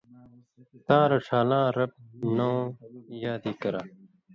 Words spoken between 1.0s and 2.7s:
رڇھان٘لاں (رب) نؤں